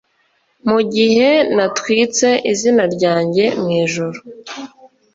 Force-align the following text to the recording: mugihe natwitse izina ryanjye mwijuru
mugihe 0.69 1.29
natwitse 1.55 2.29
izina 2.51 2.83
ryanjye 2.95 3.45
mwijuru 3.61 4.19